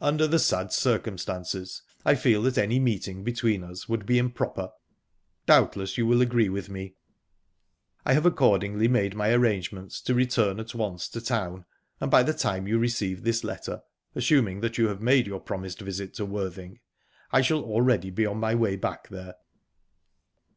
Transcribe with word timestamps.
"Under 0.00 0.28
the 0.28 0.38
sad 0.38 0.70
circumstances, 0.72 1.82
I 2.04 2.14
feel 2.14 2.40
that 2.42 2.56
any 2.56 2.78
meeting 2.78 3.24
between 3.24 3.64
us 3.64 3.88
would 3.88 4.06
be 4.06 4.16
improper 4.16 4.70
doubtless 5.44 5.98
you 5.98 6.06
will 6.06 6.20
agree 6.22 6.48
with 6.48 6.68
me. 6.70 6.94
I 8.06 8.12
have 8.12 8.24
accordingly 8.24 8.86
made 8.86 9.16
my 9.16 9.32
arrangements 9.32 10.00
to 10.02 10.14
return 10.14 10.60
at 10.60 10.72
once 10.72 11.08
to 11.08 11.20
town, 11.20 11.64
and 12.00 12.12
by 12.12 12.22
the 12.22 12.32
time 12.32 12.68
you 12.68 12.78
receive 12.78 13.24
this 13.24 13.42
letter 13.42 13.82
assuming 14.14 14.60
that 14.60 14.78
you 14.78 14.86
have 14.86 15.02
made 15.02 15.26
your 15.26 15.40
promised 15.40 15.80
visit 15.80 16.14
to 16.14 16.24
Worthing 16.24 16.78
I 17.32 17.40
shall 17.40 17.62
be 17.62 17.66
already 17.68 18.26
on 18.26 18.38
my 18.38 18.54
way 18.54 18.76
back 18.76 19.08
there. 19.08 19.34